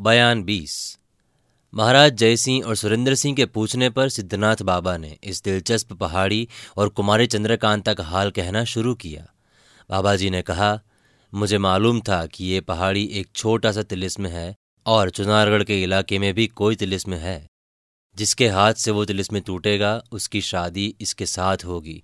[0.00, 0.98] बयान बीस।
[1.74, 6.88] महाराज जयसिंह और सुरेंद्र सिंह के पूछने पर सिद्धनाथ बाबा ने इस दिलचस्प पहाड़ी और
[6.88, 9.34] कुमारी चंद्रकांता का हाल कहना शुरू किया।
[9.90, 10.80] बाबा जी ने कहा,
[11.34, 16.18] मुझे मालूम था कि ये पहाड़ी एक छोटा सा तिलिस्म है और चुनारगढ़ के इलाके
[16.18, 17.46] में भी कोई तिलिस्म है।
[18.16, 22.02] जिसके हाथ से वो तिलिस्म टूटेगा, उसकी शादी इसके साथ होगी।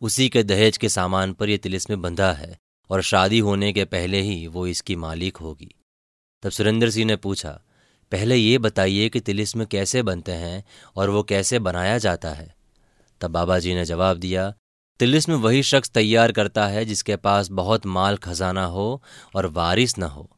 [0.00, 2.58] उसी के दहेज के सामान पर यह तिलिस्म बंधा है
[2.90, 5.74] और शादी होने के पहले ही वो इसकी मालिक होगी।
[6.42, 7.60] तब सुरेंद्र सिंह ने पूछा,
[8.12, 10.64] पहले ये बताइए कि तिलिस्म कैसे बनते हैं
[10.96, 12.54] और वो कैसे बनाया जाता है?
[13.20, 14.54] तब बाबा जी ने जवाब दिया,
[15.00, 19.02] तिलिस्म वही शख्स तैयार करता है जिसके पास बहुत माल खजाना हो
[19.36, 20.30] और वारिस न हो।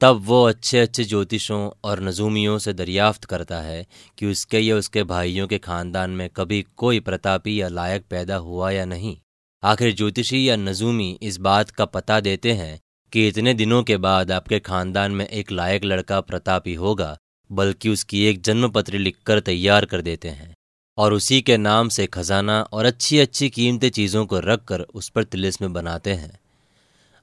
[0.00, 3.86] तब वो अच्छे अच्छे ज्योतिषों और नजूमियों से दरियाफ्त करता है
[4.18, 8.70] कि उसके या उसके भाइयों के खानदान में कभी कोई प्रतापी या लायक पैदा हुआ
[8.70, 9.16] या नहीं।
[9.62, 12.80] आखिर ज्योतिषी या नजूमी इस बात का पता देते हैं
[13.12, 17.18] कि इतने दिनों के बाद आपके खानदान में एक लायक लड़का प्रतापी होगा,
[17.52, 20.54] बल्कि उसकी एक जन्म पत्र लिखकर तैयार कर देते हैं।
[20.98, 25.24] और उसी के नाम से खजाना और अच्छी अच्छी कीमती चीज़ों को रखकर उस पर
[25.24, 26.38] तिलिस्म बनाते हैं।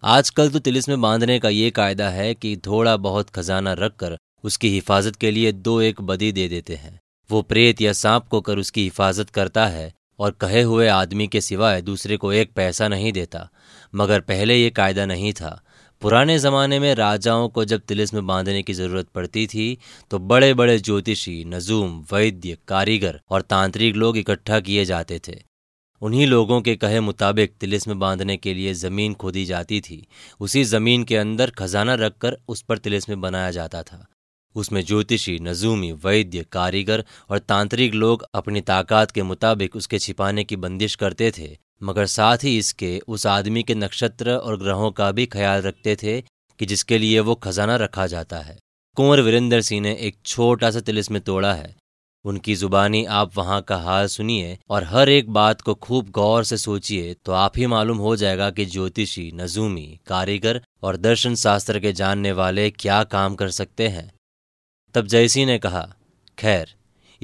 [0.04, 5.16] आजकल तो तिलिस्म बांधने का ये कायदा है कि थोड़ा बहुत खजाना रखकर उसकी हिफाजत
[5.16, 7.00] के लिए दो एक बदी दे देते हैं।
[7.32, 11.42] वो प्रेत या सांप को कर उसकी हिफाजत करता है और कहे हुए आदमी के
[11.42, 13.50] सिवाय दूसरे को एक पैसा नहीं देता।
[13.96, 15.62] मगर पहले ये कायदा नहीं था।
[16.06, 19.78] पुराने ज़माने में राजाओं को जब तिलिस्म बांधने की ज़रूरत पड़ती थी
[20.12, 25.40] तो बड़े बड़े ज्योतिषी, नजूम, वैद्य, कारीगर और तांत्रिक लोग इकट्ठा किए जाते थे।
[26.02, 30.08] उन्हीं लोगों के कहे मुताबिक तिलिस्म बांधने के लिए ज़मीन खोदी जाती थी।
[30.40, 34.06] उसी ज़मीन के अंदर खजाना रखकर उस पर तिलिस्म बनाया जाता था।
[34.56, 40.56] उसमें ज्योतिषी, नजूमी, वैद्य, कारीगर और तांत्रिक लोग अपनी ताकत के मुताबिक उसके छिपाने की
[40.56, 45.26] बंदिश करते थे। मगर साथ ही इसके उस आदमी के नक्षत्र और ग्रहों का भी
[45.26, 46.22] ख्याल रखते थे
[46.60, 48.58] कि जिसके लिए वो खजाना रखा जाता है।
[48.98, 51.76] कुंवर वीरेंद्र सिंह ने एक छोटा सा तिलिस्म तोड़ा है।
[52.26, 56.58] उनकी जुबानी आप वहाँ का हाल सुनिए और हर एक बात को खूब गौर से
[56.58, 61.94] सोचिए तो आप ही मालूम हो जाएगा कि ज्योतिषी, नजूमी, कारीगर और दर्शन शास्त्र के
[61.94, 64.12] जानने वाले क्या काम कर सकते हैं।
[64.96, 65.88] तब जयसी ने कहा,
[66.38, 66.74] खैर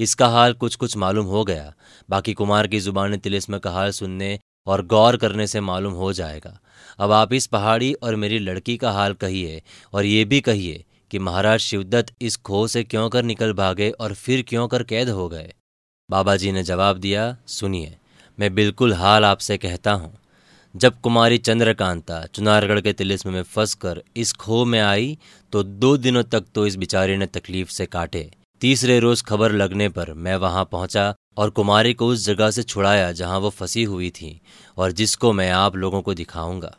[0.02, 1.72] इसका हाल कुछ कुछ मालूम हो गया।
[2.08, 6.58] बाकी कुमार की ज़ुबान तिलिस्म का हाल सुनने और गौर करने से मालूम हो जाएगा।
[6.98, 11.18] अब आप इस पहाड़ी और मेरी लड़की का हाल कहिए और ये भी कहिए कि
[11.20, 15.28] महाराज शिवदत्त इस खो से क्यों कर निकल भागे और फिर क्यों कर कैद हो
[15.28, 15.52] गए?
[16.10, 17.96] बाबा जी ने जवाब दिया, सुनिए,
[18.38, 20.12] मैं बिल्कुल हाल आपसे कहता हूँ।
[20.74, 25.16] जब कुमारी चंद्रकांता चुनारगढ़ के तिलिस्म में फंसकर इस खो में आई
[25.52, 28.30] तो दो दिनों तक तो इस बिचारी ने तकलीफ़ से काटे।
[28.62, 33.10] तीसरे रोज खबर लगने पर मैं वहाँ पहुँचा और कुमारी को उस जगह से छुड़ाया
[33.12, 34.40] जहाँ वो फंसी हुई थी
[34.76, 36.74] और जिसको मैं आप लोगों को दिखाऊँगा।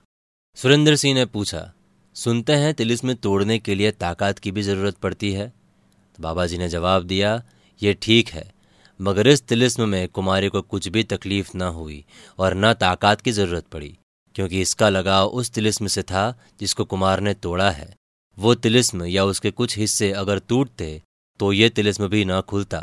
[0.58, 1.74] सुरेंद्र सिंह ने पूछा,
[2.16, 5.48] सुनते हैं तिलिस्म तोड़ने के लिए ताकत की भी ज़रूरत पड़ती है?
[5.50, 7.44] तो बाबा जी ने जवाब दिया,
[7.82, 8.52] ये ठीक है,
[9.00, 12.04] मगर इस तिलिस्म में कुमारी को कुछ भी तकलीफ़ न हुई
[12.40, 13.98] और न ताकत की ज़रूरत पड़ी,
[14.36, 16.30] क्योंकि इसका लगाव उस तिलिस्म से था
[16.60, 17.96] जिसको कुमार ने तोड़ा है।
[18.38, 21.02] वो तिलिस्म या उसके कुछ हिस्से अगर टूटते
[21.44, 22.80] तो ये तिलिस्म भी न खुलता।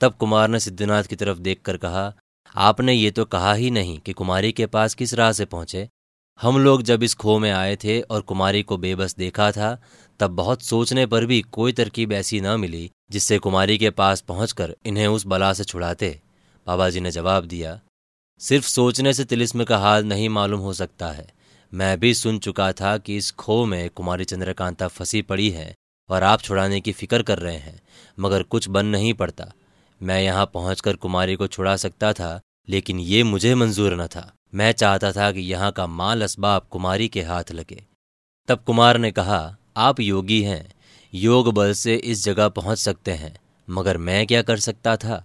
[0.00, 2.14] तब कुमार ने सिद्धनाथ की तरफ़ देखकर कहा,
[2.54, 5.88] आपने ये तो कहा ही नहीं कि कुमारी के पास किस राह से पहुँचे।
[6.40, 9.82] हम लोग जब इस खो में आए थे और कुमारी को बेबस देखा था,
[10.20, 14.76] तब बहुत सोचने पर भी कोई तरकीब ऐसी न मिली जिससे कुमारी के पास पहुंचकर
[14.86, 16.20] इन्हें उस बला से छुड़ाते।
[16.66, 17.80] बाबा जी ने जवाब दिया,
[18.40, 21.32] सिर्फ़ सोचने से तिलिस्म का हाल नहीं मालूम हो सकता है।
[21.72, 25.74] मैं भी सुन चुका था कि इस खो में कुमारी चंद्रकांता फंसी पड़ी है।
[26.10, 27.80] और आप छुड़ाने की फ़िक्र कर रहे हैं,
[28.18, 29.52] मगर कुछ बन नहीं पड़ता।
[30.00, 34.72] मैं यहाँ पहुंचकर कुमारी को छुड़ा सकता था, लेकिन ये मुझे मंजूर न था। मैं
[34.72, 37.84] चाहता था कि यहाँ का माल असबाब कुमारी के हाथ लगे।
[38.48, 40.72] तब कुमार ने कहा, आप योगी हैं,
[41.12, 43.34] योग बल से इस जगह पहुँच सकते हैं,
[43.68, 45.24] मगर मैं क्या कर सकता था?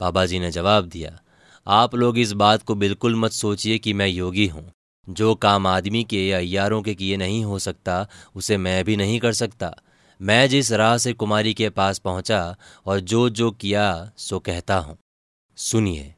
[0.00, 1.18] बाबा जी ने जवाब दिया,
[1.66, 4.70] आप लोग इस बात को बिल्कुल मत सोचिए कि मैं योगी हूँ।
[5.08, 8.06] जो काम आदमी के या यारों के किए नहीं हो सकता,
[8.36, 9.74] उसे मैं भी नहीं कर सकता।
[10.22, 14.98] मैं जिस राह से कुमारी के पास पहुँचा और जो जो किया, सो कहता हूँ।
[15.56, 16.14] सुनिए।